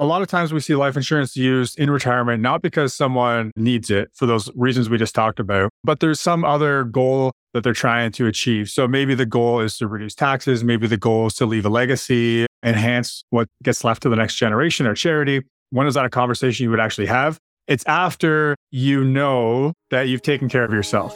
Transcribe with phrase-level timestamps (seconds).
[0.00, 3.90] a lot of times we see life insurance used in retirement, not because someone needs
[3.90, 7.74] it for those reasons we just talked about, but there's some other goal that they're
[7.74, 8.70] trying to achieve.
[8.70, 10.64] So maybe the goal is to reduce taxes.
[10.64, 14.36] Maybe the goal is to leave a legacy, enhance what gets left to the next
[14.36, 15.42] generation or charity.
[15.68, 17.36] When is that a conversation you would actually have?
[17.68, 21.14] It's after you know that you've taken care of yourself.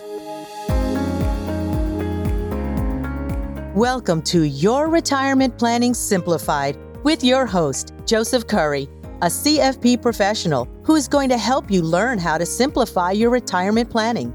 [3.75, 8.89] Welcome to Your Retirement Planning Simplified with your host, Joseph Curry,
[9.21, 13.91] a CFP professional who is going to help you learn how to simplify your retirement
[13.91, 14.33] planning.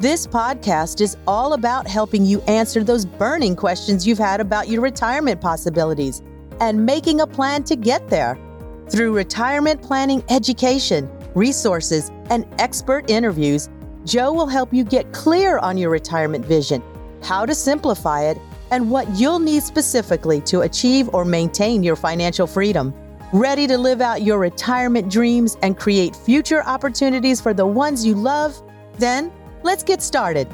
[0.00, 4.80] This podcast is all about helping you answer those burning questions you've had about your
[4.80, 6.22] retirement possibilities
[6.60, 8.38] and making a plan to get there.
[8.88, 13.68] Through retirement planning education, resources, and expert interviews,
[14.06, 16.82] Joe will help you get clear on your retirement vision,
[17.22, 18.38] how to simplify it,
[18.70, 22.94] and what you'll need specifically to achieve or maintain your financial freedom.
[23.32, 28.14] Ready to live out your retirement dreams and create future opportunities for the ones you
[28.14, 28.60] love?
[28.98, 30.48] Then let's get started.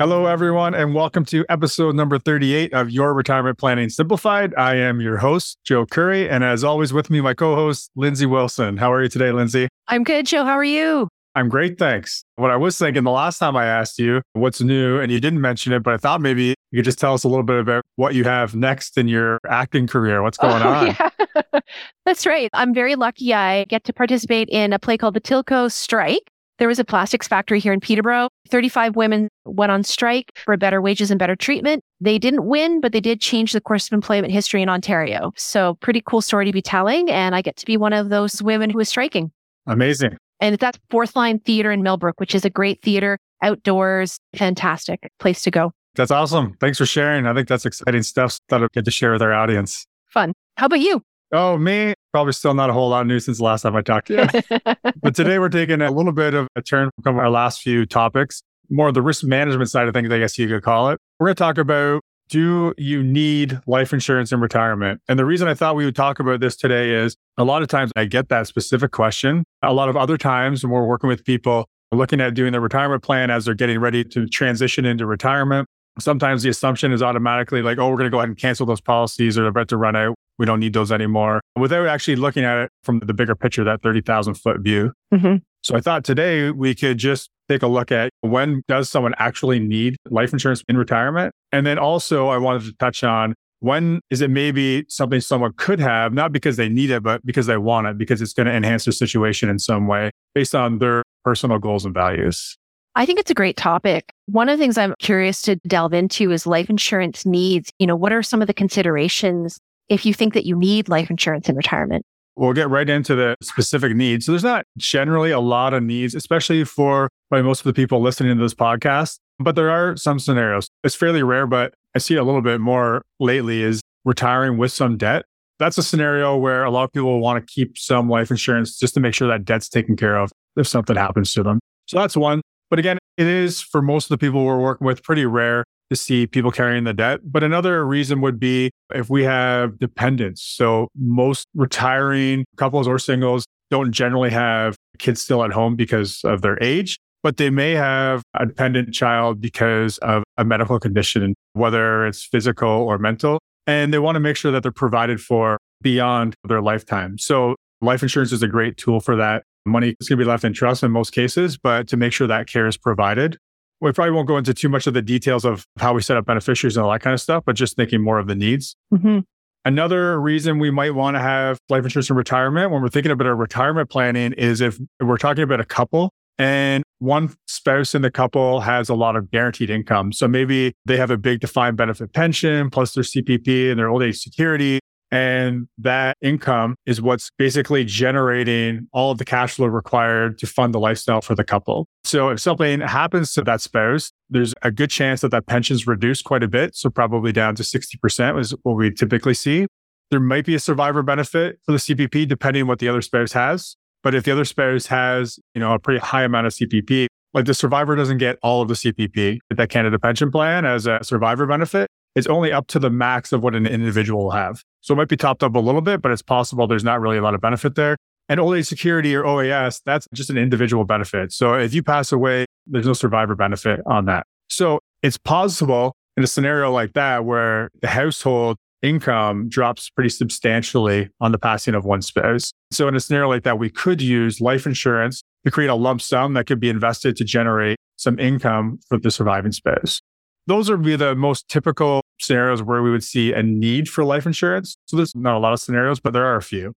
[0.00, 4.54] Hello, everyone, and welcome to episode number 38 of Your Retirement Planning Simplified.
[4.56, 8.24] I am your host, Joe Curry, and as always, with me, my co host, Lindsay
[8.24, 8.78] Wilson.
[8.78, 9.68] How are you today, Lindsay?
[9.88, 10.46] I'm good, Joe.
[10.46, 11.08] How are you?
[11.34, 12.24] I'm great, thanks.
[12.36, 15.40] What I was thinking the last time I asked you what's new, and you didn't
[15.40, 17.84] mention it, but I thought maybe you could just tell us a little bit about
[17.96, 20.22] what you have next in your acting career.
[20.22, 20.86] What's oh, going oh, on?
[21.52, 21.60] Yeah.
[22.04, 22.50] That's right.
[22.52, 23.32] I'm very lucky.
[23.32, 26.28] I get to participate in a play called The Tilco Strike.
[26.58, 28.28] There was a plastics factory here in Peterborough.
[28.50, 31.82] 35 women went on strike for better wages and better treatment.
[32.00, 35.32] They didn't win, but they did change the course of employment history in Ontario.
[35.36, 37.10] So, pretty cool story to be telling.
[37.10, 39.30] And I get to be one of those women who is striking.
[39.66, 40.18] Amazing.
[40.40, 45.42] And that's Fourth Line Theater in Millbrook, which is a great theater, outdoors, fantastic place
[45.42, 45.72] to go.
[45.96, 46.56] That's awesome.
[46.60, 47.26] Thanks for sharing.
[47.26, 49.86] I think that's exciting stuff that I'll get to share with our audience.
[50.08, 50.32] Fun.
[50.56, 51.02] How about you?
[51.32, 51.94] Oh, me?
[52.12, 54.42] Probably still not a whole lot of news since the last time I talked to
[54.50, 54.60] you.
[55.02, 58.42] but today we're taking a little bit of a turn from our last few topics,
[58.68, 60.98] more of the risk management side of things, I guess you could call it.
[61.18, 65.00] We're going to talk about do you need life insurance in retirement?
[65.08, 67.68] And the reason I thought we would talk about this today is a lot of
[67.68, 69.44] times I get that specific question.
[69.62, 73.02] A lot of other times when we're working with people looking at doing their retirement
[73.02, 75.66] plan as they're getting ready to transition into retirement,
[75.98, 78.80] sometimes the assumption is automatically like, oh, we're going to go ahead and cancel those
[78.80, 80.14] policies or they're about to run out.
[80.38, 83.82] We don't need those anymore without actually looking at it from the bigger picture, that
[83.82, 84.92] 30,000 foot view.
[85.12, 85.36] Mm-hmm.
[85.62, 89.58] So I thought today we could just take a look at when does someone actually
[89.58, 91.34] need life insurance in retirement?
[91.52, 95.80] And then also I wanted to touch on when is it maybe something someone could
[95.80, 98.52] have, not because they need it, but because they want it, because it's going to
[98.52, 102.56] enhance their situation in some way based on their personal goals and values?
[102.96, 104.12] I think it's a great topic.
[104.26, 107.70] One of the things I'm curious to delve into is life insurance needs.
[107.78, 109.58] You know, what are some of the considerations
[109.90, 112.04] if you think that you need life insurance in retirement?
[112.40, 114.24] We'll get right into the specific needs.
[114.24, 118.00] So there's not generally a lot of needs, especially for by most of the people
[118.00, 120.66] listening to this podcast, but there are some scenarios.
[120.82, 124.96] It's fairly rare, but I see a little bit more lately is retiring with some
[124.96, 125.26] debt.
[125.58, 128.94] That's a scenario where a lot of people want to keep some life insurance just
[128.94, 131.60] to make sure that debt's taken care of if something happens to them.
[131.88, 132.40] So that's one.
[132.70, 135.96] But again, it is for most of the people we're working with pretty rare to
[135.96, 137.20] see people carrying the debt.
[137.24, 140.42] But another reason would be if we have dependents.
[140.42, 146.42] So most retiring couples or singles don't generally have kids still at home because of
[146.42, 152.06] their age, but they may have a dependent child because of a medical condition, whether
[152.06, 153.38] it's physical or mental.
[153.66, 157.18] And they want to make sure that they're provided for beyond their lifetime.
[157.18, 159.44] So life insurance is a great tool for that.
[159.66, 162.26] Money is going to be left in trust in most cases, but to make sure
[162.26, 163.36] that care is provided
[163.80, 166.26] we probably won't go into too much of the details of how we set up
[166.26, 168.76] beneficiaries and all that kind of stuff, but just thinking more of the needs.
[168.92, 169.20] Mm-hmm.
[169.64, 173.26] Another reason we might want to have life insurance in retirement when we're thinking about
[173.26, 178.10] our retirement planning is if we're talking about a couple and one spouse in the
[178.10, 180.12] couple has a lot of guaranteed income.
[180.12, 184.02] So maybe they have a big defined benefit pension plus their CPP and their old
[184.02, 184.80] age security.
[185.12, 190.72] And that income is what's basically generating all of the cash flow required to fund
[190.72, 191.88] the lifestyle for the couple.
[192.04, 196.24] So if something happens to that spouse, there's a good chance that that pension's reduced
[196.24, 196.76] quite a bit.
[196.76, 199.66] So probably down to 60% is what we typically see.
[200.10, 203.32] There might be a survivor benefit for the CPP depending on what the other spouse
[203.32, 203.76] has.
[204.02, 207.44] But if the other spouse has, you know, a pretty high amount of CPP, like
[207.44, 211.46] the survivor doesn't get all of the CPP that Canada pension plan as a survivor
[211.46, 214.62] benefit it's only up to the max of what an individual will have.
[214.80, 217.18] So it might be topped up a little bit, but it's possible there's not really
[217.18, 217.96] a lot of benefit there.
[218.28, 221.32] And age security or OAS, that's just an individual benefit.
[221.32, 224.24] So if you pass away, there's no survivor benefit on that.
[224.48, 231.10] So it's possible in a scenario like that where the household income drops pretty substantially
[231.20, 232.52] on the passing of one spouse.
[232.70, 236.00] So in a scenario like that, we could use life insurance to create a lump
[236.00, 240.00] sum that could be invested to generate some income for the surviving spouse.
[240.46, 244.26] Those would be the most typical scenarios where we would see a need for life
[244.26, 244.76] insurance.
[244.86, 246.74] So there's not a lot of scenarios, but there are a few.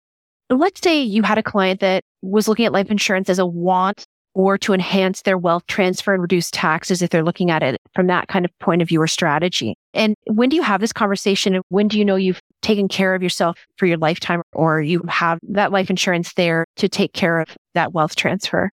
[0.50, 4.04] Let's say you had a client that was looking at life insurance as a want
[4.34, 8.06] or to enhance their wealth transfer and reduce taxes if they're looking at it from
[8.06, 9.76] that kind of point of view or strategy.
[9.92, 11.54] And when do you have this conversation?
[11.54, 15.02] And when do you know you've taken care of yourself for your lifetime or you
[15.08, 18.70] have that life insurance there to take care of that wealth transfer?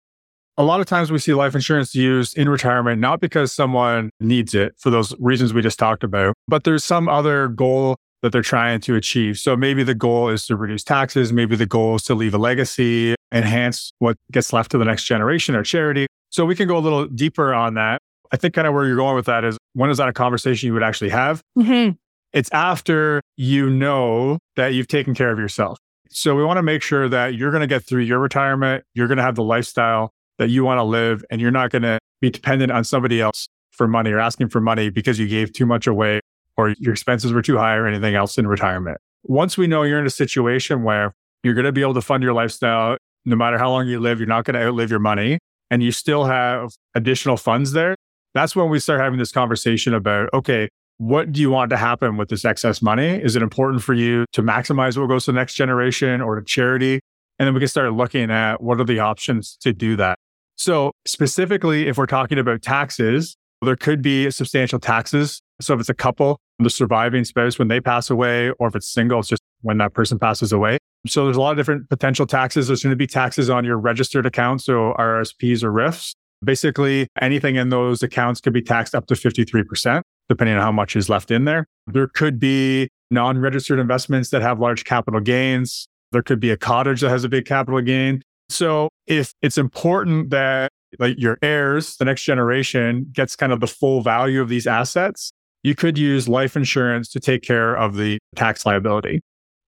[0.56, 4.54] A lot of times we see life insurance used in retirement, not because someone needs
[4.54, 8.40] it for those reasons we just talked about, but there's some other goal that they're
[8.40, 9.36] trying to achieve.
[9.36, 11.32] So maybe the goal is to reduce taxes.
[11.32, 15.04] Maybe the goal is to leave a legacy, enhance what gets left to the next
[15.04, 16.06] generation or charity.
[16.30, 18.00] So we can go a little deeper on that.
[18.32, 20.68] I think kind of where you're going with that is when is that a conversation
[20.68, 21.42] you would actually have?
[21.58, 21.96] Mm-hmm.
[22.32, 25.78] It's after you know that you've taken care of yourself.
[26.08, 28.84] So we want to make sure that you're going to get through your retirement.
[28.94, 31.82] You're going to have the lifestyle that you want to live and you're not going
[31.82, 35.52] to be dependent on somebody else for money or asking for money because you gave
[35.52, 36.20] too much away
[36.56, 38.98] or your expenses were too high or anything else in retirement.
[39.24, 42.22] Once we know you're in a situation where you're going to be able to fund
[42.22, 45.38] your lifestyle, no matter how long you live, you're not going to outlive your money
[45.70, 47.96] and you still have additional funds there.
[48.34, 52.16] That's when we start having this conversation about, okay, what do you want to happen
[52.16, 53.08] with this excess money?
[53.08, 56.44] Is it important for you to maximize what goes to the next generation or to
[56.44, 57.00] charity?
[57.38, 60.18] And then we can start looking at what are the options to do that.
[60.56, 65.40] So specifically, if we're talking about taxes, there could be substantial taxes.
[65.60, 68.88] So if it's a couple, the surviving spouse when they pass away, or if it's
[68.88, 70.78] single, it's just when that person passes away.
[71.06, 72.68] So there's a lot of different potential taxes.
[72.68, 76.14] There's going to be taxes on your registered accounts, so RSPs or RIFs.
[76.44, 80.96] Basically, anything in those accounts could be taxed up to 53%, depending on how much
[80.96, 81.66] is left in there.
[81.86, 85.86] There could be non registered investments that have large capital gains.
[86.12, 88.22] There could be a cottage that has a big capital gain.
[88.48, 93.66] So if it's important that like your heirs, the next generation gets kind of the
[93.66, 95.32] full value of these assets,
[95.62, 99.20] you could use life insurance to take care of the tax liability.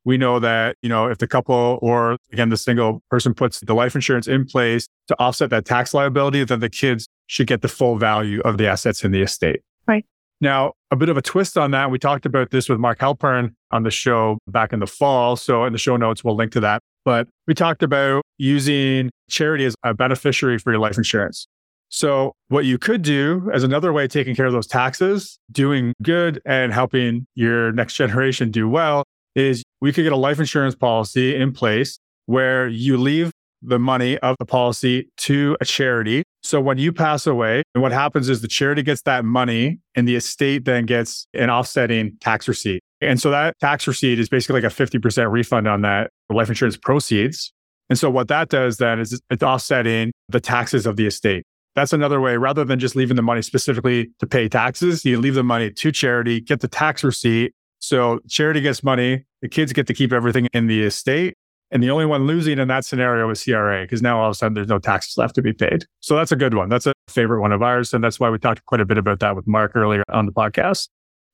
[0.04, 3.74] We know that, you know, if the couple or again, the single person puts the
[3.74, 7.68] life insurance in place to offset that tax liability, then the kids should get the
[7.68, 9.62] full value of the assets in the estate.
[9.88, 10.04] Right.
[10.40, 11.90] Now, a bit of a twist on that.
[11.90, 15.34] We talked about this with Mark Halpern on the show back in the fall.
[15.34, 16.82] So in the show notes, we'll link to that.
[17.06, 21.46] But we talked about using charity as a beneficiary for your life insurance.
[21.88, 25.94] So what you could do as another way of taking care of those taxes, doing
[26.02, 29.04] good and helping your next generation do well
[29.36, 33.30] is we could get a life insurance policy in place where you leave
[33.66, 36.22] the money of the policy to a charity.
[36.42, 40.06] So when you pass away, and what happens is the charity gets that money and
[40.06, 42.80] the estate then gets an offsetting tax receipt.
[43.00, 46.76] And so that tax receipt is basically like a 50% refund on that life insurance
[46.76, 47.52] proceeds.
[47.90, 51.44] And so what that does then is it's offsetting the taxes of the estate.
[51.74, 55.34] That's another way, rather than just leaving the money specifically to pay taxes, you leave
[55.34, 57.52] the money to charity, get the tax receipt.
[57.80, 61.34] So charity gets money, the kids get to keep everything in the estate.
[61.70, 64.34] And the only one losing in that scenario is CRA because now all of a
[64.34, 65.84] sudden there's no taxes left to be paid.
[66.00, 66.68] So that's a good one.
[66.68, 67.92] That's a favorite one of ours.
[67.92, 70.32] And that's why we talked quite a bit about that with Mark earlier on the
[70.32, 70.88] podcast.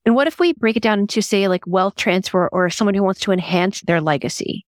[0.04, 3.02] And what if we break it down into, say, like wealth transfer or someone who
[3.02, 4.66] wants to enhance their legacy?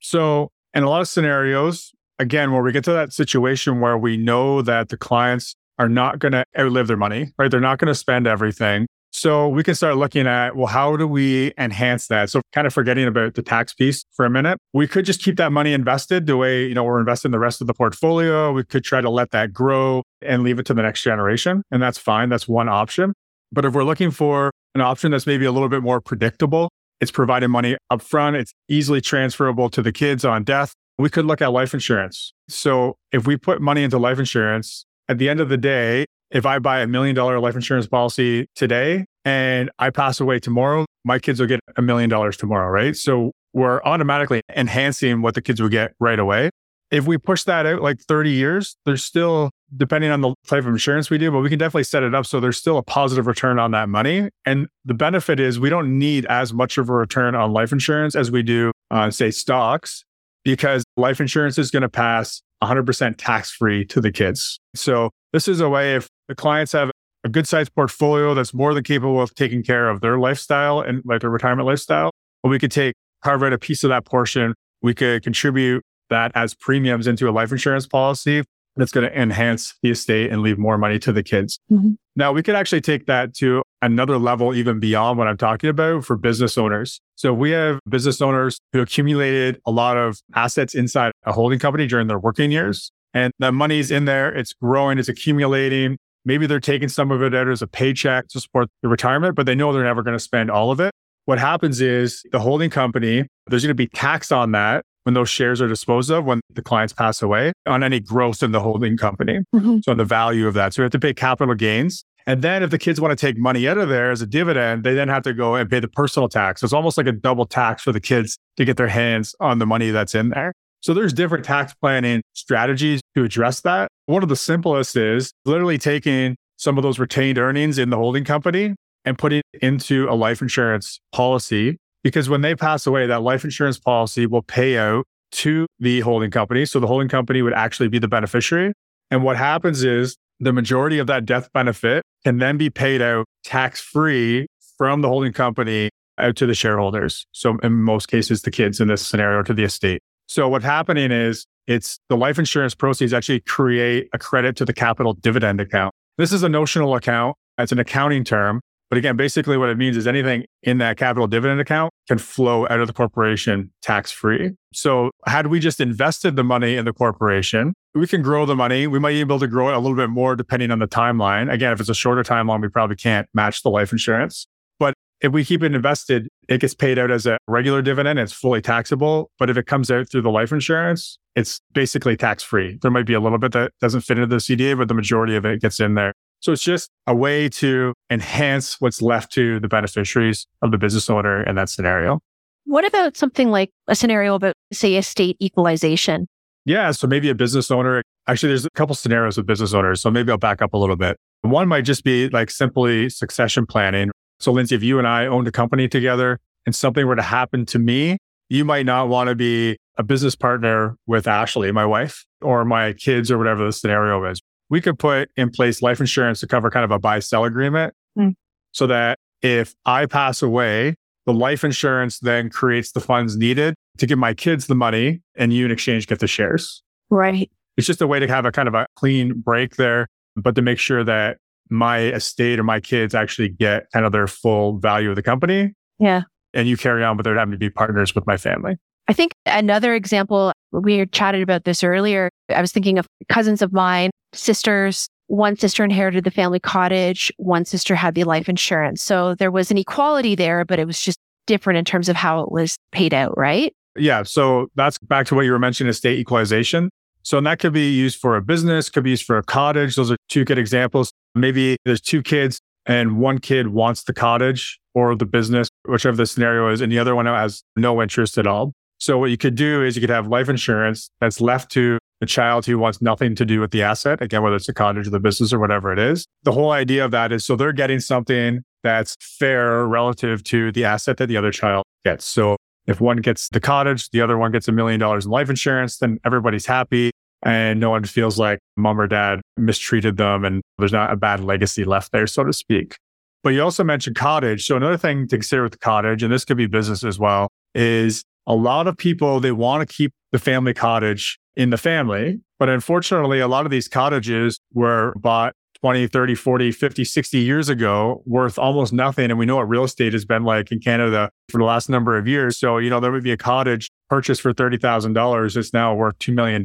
[0.00, 4.16] So, in a lot of scenarios, again, where we get to that situation where we
[4.16, 7.50] know that the clients are not going to outlive their money, right?
[7.50, 8.86] They're not going to spend everything.
[9.14, 12.30] So we can start looking at, well, how do we enhance that?
[12.30, 15.36] So kind of forgetting about the tax piece for a minute, we could just keep
[15.36, 18.52] that money invested the way, you know, we're investing the rest of the portfolio.
[18.52, 21.62] We could try to let that grow and leave it to the next generation.
[21.70, 22.30] And that's fine.
[22.30, 23.12] That's one option.
[23.52, 26.70] But if we're looking for an option that's maybe a little bit more predictable,
[27.02, 30.72] it's providing money upfront, it's easily transferable to the kids on death.
[30.98, 32.32] We could look at life insurance.
[32.48, 36.46] So if we put money into life insurance, at the end of the day, if
[36.46, 41.18] I buy a million dollar life insurance policy today and I pass away tomorrow, my
[41.18, 42.96] kids will get a million dollars tomorrow, right?
[42.96, 46.50] So we're automatically enhancing what the kids would get right away.
[46.90, 50.68] If we push that out like 30 years, there's still, depending on the type of
[50.68, 53.26] insurance we do, but we can definitely set it up so there's still a positive
[53.26, 54.28] return on that money.
[54.44, 58.14] And the benefit is we don't need as much of a return on life insurance
[58.14, 60.04] as we do on, say, stocks,
[60.44, 64.58] because life insurance is going to pass 100% tax free to the kids.
[64.74, 66.90] So this is a way if the clients have
[67.24, 71.02] a good sized portfolio that's more than capable of taking care of their lifestyle and
[71.04, 72.10] like their retirement lifestyle,
[72.42, 74.54] well, we could take, carve out a piece of that portion.
[74.82, 78.42] We could contribute that as premiums into a life insurance policy.
[78.76, 81.58] that's going to enhance the estate and leave more money to the kids.
[81.70, 81.92] Mm-hmm.
[82.16, 86.04] Now, we could actually take that to another level, even beyond what I'm talking about
[86.04, 87.00] for business owners.
[87.16, 91.86] So we have business owners who accumulated a lot of assets inside a holding company
[91.86, 92.90] during their working years.
[93.14, 95.98] And the money's in there, it's growing, it's accumulating.
[96.24, 99.46] Maybe they're taking some of it out as a paycheck to support the retirement, but
[99.46, 100.92] they know they're never going to spend all of it.
[101.24, 105.28] What happens is the holding company, there's going to be tax on that when those
[105.28, 108.96] shares are disposed of, when the clients pass away, on any growth in the holding
[108.96, 109.40] company.
[109.54, 109.78] Mm-hmm.
[109.84, 110.74] So on the value of that.
[110.74, 112.04] So we have to pay capital gains.
[112.26, 114.84] And then if the kids want to take money out of there as a dividend,
[114.84, 116.60] they then have to go and pay the personal tax.
[116.60, 119.58] So It's almost like a double tax for the kids to get their hands on
[119.58, 120.52] the money that's in there.
[120.82, 123.88] So there's different tax planning strategies to address that.
[124.06, 128.24] One of the simplest is literally taking some of those retained earnings in the holding
[128.24, 128.74] company
[129.04, 133.44] and putting it into a life insurance policy because when they pass away, that life
[133.44, 136.66] insurance policy will pay out to the holding company.
[136.66, 138.72] So the holding company would actually be the beneficiary.
[139.10, 143.26] And what happens is the majority of that death benefit can then be paid out
[143.44, 144.46] tax free
[144.76, 147.24] from the holding company out to the shareholders.
[147.32, 150.02] So in most cases, the kids in this scenario to the estate.
[150.32, 154.72] So what's happening is it's the life insurance proceeds actually create a credit to the
[154.72, 155.94] capital dividend account.
[156.16, 157.36] This is a notional account.
[157.58, 158.62] It's an accounting term.
[158.88, 162.66] But again, basically what it means is anything in that capital dividend account can flow
[162.70, 164.52] out of the corporation tax free.
[164.72, 168.86] So had we just invested the money in the corporation, we can grow the money.
[168.86, 170.88] We might even be able to grow it a little bit more depending on the
[170.88, 171.52] timeline.
[171.52, 174.46] Again, if it's a shorter timeline, we probably can't match the life insurance.
[174.78, 178.18] But if we keep it invested, it gets paid out as a regular dividend.
[178.18, 179.30] It's fully taxable.
[179.38, 182.78] But if it comes out through the life insurance, it's basically tax free.
[182.82, 185.36] There might be a little bit that doesn't fit into the CDA, but the majority
[185.36, 186.12] of it gets in there.
[186.40, 191.08] So it's just a way to enhance what's left to the beneficiaries of the business
[191.08, 192.18] owner in that scenario.
[192.64, 196.26] What about something like a scenario about, say, estate equalization?
[196.64, 196.90] Yeah.
[196.90, 200.00] So maybe a business owner, actually, there's a couple scenarios with business owners.
[200.00, 201.16] So maybe I'll back up a little bit.
[201.42, 204.10] One might just be like simply succession planning.
[204.42, 207.64] So, Lindsay, if you and I owned a company together and something were to happen
[207.66, 208.18] to me,
[208.48, 212.92] you might not want to be a business partner with Ashley, my wife, or my
[212.92, 214.40] kids, or whatever the scenario is
[214.72, 217.92] we could put in place life insurance to cover kind of a buy sell agreement
[218.18, 218.34] mm.
[218.72, 220.94] so that if I pass away,
[221.26, 225.52] the life insurance then creates the funds needed to give my kids the money and
[225.52, 226.82] you in exchange get the shares.
[227.10, 227.50] Right.
[227.76, 230.06] It's just a way to have a kind of a clean break there,
[230.36, 231.36] but to make sure that
[231.72, 235.72] my estate or my kids actually get kind of their full value of the company.
[235.98, 236.22] Yeah.
[236.54, 238.76] And you carry on without having to be partners with my family.
[239.08, 242.28] I think another example, we chatted about this earlier.
[242.50, 245.08] I was thinking of cousins of mine sisters.
[245.26, 247.32] One sister inherited the family cottage.
[247.38, 249.02] One sister had the life insurance.
[249.02, 252.40] So there was an equality there, but it was just different in terms of how
[252.42, 253.72] it was paid out, right?
[253.96, 254.22] Yeah.
[254.22, 256.90] So that's back to what you were mentioning estate equalization.
[257.22, 259.96] So that could be used for a business, could be used for a cottage.
[259.96, 261.12] Those are two good examples.
[261.34, 266.26] Maybe there's two kids and one kid wants the cottage or the business, whichever the
[266.26, 268.72] scenario is, and the other one has no interest at all.
[268.98, 272.26] So what you could do is you could have life insurance that's left to the
[272.26, 275.10] child who wants nothing to do with the asset, again, whether it's a cottage or
[275.10, 276.24] the business or whatever it is.
[276.44, 280.84] The whole idea of that is so they're getting something that's fair relative to the
[280.84, 282.24] asset that the other child gets.
[282.24, 285.48] So if one gets the cottage, the other one gets a million dollars in life
[285.48, 287.10] insurance, then everybody's happy
[287.44, 291.40] and no one feels like mom or dad mistreated them and there's not a bad
[291.40, 292.96] legacy left there, so to speak.
[293.42, 294.64] But you also mentioned cottage.
[294.64, 297.48] So another thing to consider with the cottage, and this could be business as well,
[297.74, 302.40] is a lot of people, they want to keep the family cottage in the family.
[302.58, 307.68] But unfortunately, a lot of these cottages were bought 20, 30, 40, 50, 60 years
[307.68, 309.30] ago worth almost nothing.
[309.30, 312.16] And we know what real estate has been like in Canada for the last number
[312.16, 312.56] of years.
[312.56, 315.56] So, you know, there would be a cottage purchased for $30,000.
[315.56, 316.62] It's now worth $2 million.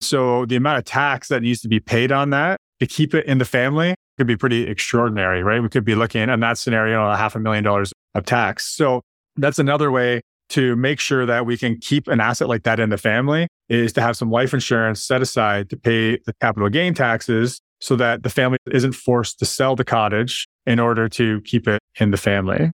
[0.00, 3.26] So the amount of tax that needs to be paid on that to keep it
[3.26, 5.60] in the family could be pretty extraordinary, right?
[5.60, 8.74] We could be looking in that scenario, a half a million dollars of tax.
[8.74, 9.02] So
[9.36, 12.90] that's another way to make sure that we can keep an asset like that in
[12.90, 16.94] the family is to have some life insurance set aside to pay the capital gain
[16.94, 21.68] taxes so that the family isn't forced to sell the cottage in order to keep
[21.68, 22.70] it in the family.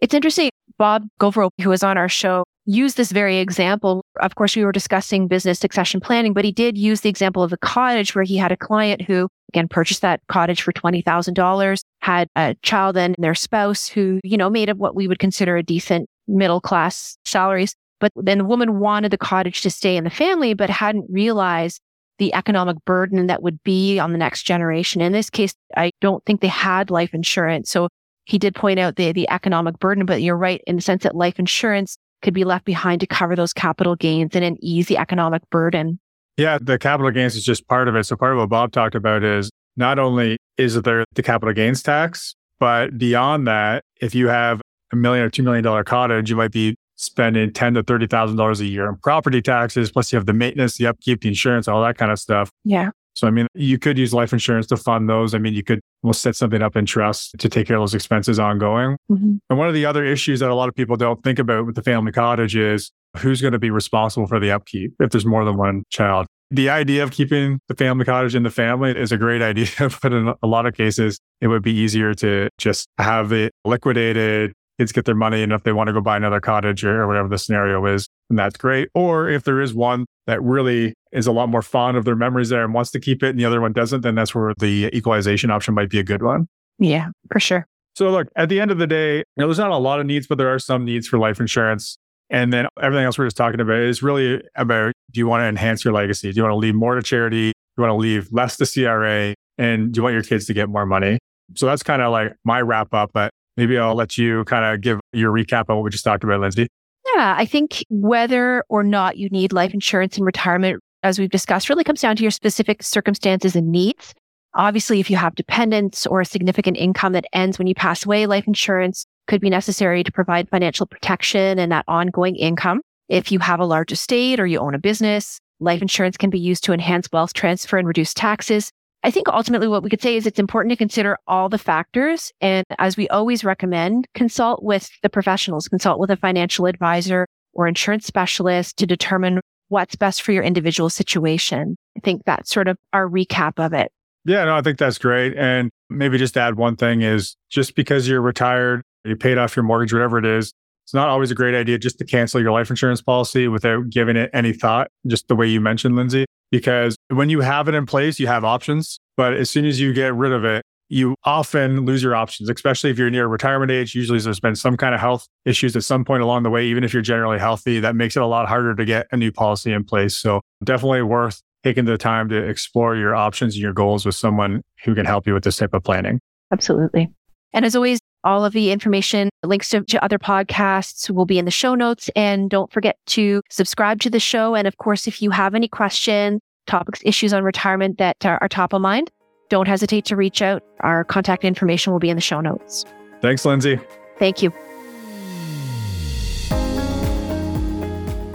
[0.00, 0.50] It's interesting.
[0.78, 4.02] Bob Govro, who was on our show, used this very example.
[4.20, 7.52] Of course, we were discussing business succession planning, but he did use the example of
[7.52, 12.28] a cottage where he had a client who, again, purchased that cottage for $20,000, had
[12.36, 15.62] a child and their spouse who, you know, made up what we would consider a
[15.62, 17.74] decent middle class salaries.
[18.00, 21.80] But then the woman wanted the cottage to stay in the family, but hadn't realized
[22.18, 25.00] the economic burden that would be on the next generation.
[25.00, 27.70] In this case, I don't think they had life insurance.
[27.70, 27.88] So
[28.24, 31.14] he did point out the, the economic burden, but you're right in the sense that
[31.14, 35.48] life insurance could be left behind to cover those capital gains and an easy economic
[35.50, 35.98] burden.
[36.36, 38.04] Yeah, the capital gains is just part of it.
[38.04, 41.82] So part of what Bob talked about is not only is there the capital gains
[41.82, 44.60] tax, but beyond that, if you have
[44.92, 48.36] a million or two million dollar cottage, you might be spending ten to thirty thousand
[48.36, 49.90] dollars a year on property taxes.
[49.90, 52.50] Plus, you have the maintenance, the upkeep, the insurance, all that kind of stuff.
[52.64, 52.90] Yeah.
[53.14, 55.34] So, I mean, you could use life insurance to fund those.
[55.34, 57.94] I mean, you could almost set something up in trust to take care of those
[57.94, 58.96] expenses ongoing.
[59.10, 59.36] Mm-hmm.
[59.48, 61.76] And one of the other issues that a lot of people don't think about with
[61.76, 65.44] the family cottage is who's going to be responsible for the upkeep if there's more
[65.44, 66.26] than one child.
[66.50, 69.68] The idea of keeping the family cottage in the family is a great idea,
[70.02, 74.52] but in a lot of cases, it would be easier to just have it liquidated,
[74.78, 77.28] kids get their money and if they want to go buy another cottage or whatever
[77.28, 78.88] the scenario is, and that's great.
[78.94, 82.48] Or if there is one that really is a lot more fond of their memories
[82.48, 84.94] there and wants to keep it and the other one doesn't, then that's where the
[84.96, 86.48] equalization option might be a good one.
[86.78, 87.66] Yeah, for sure.
[87.94, 90.06] So look, at the end of the day, you know, there's not a lot of
[90.06, 91.96] needs, but there are some needs for life insurance.
[92.30, 95.46] And then everything else we're just talking about is really about do you want to
[95.46, 96.32] enhance your legacy?
[96.32, 97.52] Do you want to leave more to charity?
[97.52, 99.34] Do you want to leave less to CRA?
[99.58, 101.18] And do you want your kids to get more money?
[101.54, 103.10] So that's kind of like my wrap up.
[103.12, 106.24] But maybe I'll let you kind of give your recap on what we just talked
[106.24, 106.68] about, Lindsay.
[107.14, 111.68] Yeah, I think whether or not you need life insurance in retirement, as we've discussed,
[111.68, 114.14] really comes down to your specific circumstances and needs.
[114.54, 118.26] Obviously, if you have dependents or a significant income that ends when you pass away,
[118.26, 122.80] life insurance could be necessary to provide financial protection and that ongoing income.
[123.08, 126.38] If you have a large estate or you own a business, life insurance can be
[126.38, 128.70] used to enhance wealth transfer and reduce taxes.
[129.04, 132.32] I think ultimately what we could say is it's important to consider all the factors.
[132.40, 137.68] And as we always recommend, consult with the professionals, consult with a financial advisor or
[137.68, 141.76] insurance specialist to determine what's best for your individual situation.
[141.98, 143.92] I think that's sort of our recap of it.
[144.24, 145.36] Yeah, no, I think that's great.
[145.36, 149.64] And maybe just add one thing is just because you're retired, you paid off your
[149.64, 150.54] mortgage, whatever it is,
[150.86, 154.16] it's not always a great idea just to cancel your life insurance policy without giving
[154.16, 157.86] it any thought, just the way you mentioned, Lindsay because when you have it in
[157.86, 158.98] place, you have options.
[159.16, 162.90] But as soon as you get rid of it, you often lose your options, especially
[162.90, 163.94] if you're near retirement age.
[163.94, 166.84] Usually there's been some kind of health issues at some point along the way, even
[166.84, 169.72] if you're generally healthy, that makes it a lot harder to get a new policy
[169.72, 170.16] in place.
[170.16, 174.60] So definitely worth taking the time to explore your options and your goals with someone
[174.84, 176.20] who can help you with this type of planning.
[176.52, 177.10] Absolutely.
[177.52, 181.44] And as always, all of the information, links to, to, other podcasts will be in
[181.44, 182.10] the show notes.
[182.16, 184.54] And don't forget to subscribe to the show.
[184.54, 188.48] And of course, if you have any questions, topics, issues on retirement that are, are
[188.48, 189.10] top of mind,
[189.50, 190.62] don't hesitate to reach out.
[190.80, 192.84] Our contact information will be in the show notes.
[193.20, 193.78] Thanks, Lindsay.
[194.18, 194.52] Thank you.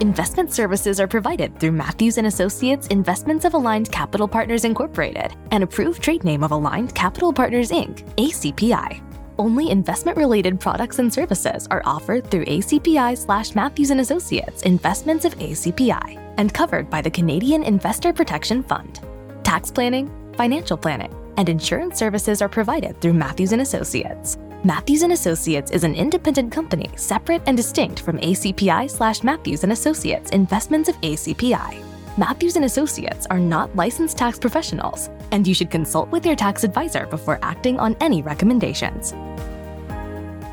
[0.02, 5.62] Investment services are provided through Matthews and Associates Investments of Aligned Capital Partners Incorporated, an
[5.62, 9.09] approved trade name of Aligned Capital Partners Inc., ACPI.
[9.40, 16.34] Only investment-related products and services are offered through ACPI slash Matthews Associates Investments of ACPI
[16.38, 19.00] and covered by the Canadian Investor Protection Fund.
[19.46, 24.38] Tax planning, financial planning, and insurance services are provided through Matthews Associates.
[24.66, 30.90] Matthews Associates is an independent company separate and distinct from ACPI slash Matthews Associates Investments
[30.90, 31.82] of ACPI.
[32.18, 37.06] Matthews Associates are not licensed tax professionals, and you should consult with your tax advisor
[37.08, 39.14] before acting on any recommendations.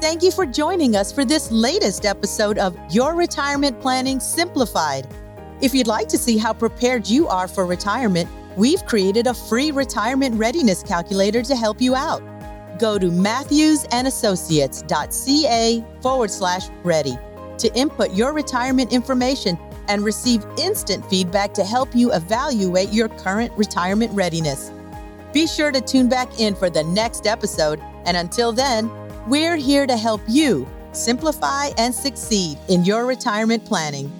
[0.00, 5.08] Thank you for joining us for this latest episode of Your Retirement Planning Simplified.
[5.62, 9.70] If you'd like to see how prepared you are for retirement, we've created a free
[9.70, 12.22] retirement readiness calculator to help you out.
[12.78, 17.18] Go to matthewsandassociates.ca forward slash ready
[17.58, 23.52] to input your retirement information and receive instant feedback to help you evaluate your current
[23.56, 24.70] retirement readiness.
[25.32, 28.90] Be sure to tune back in for the next episode, and until then,
[29.28, 34.10] we're here to help you simplify and succeed in your retirement planning.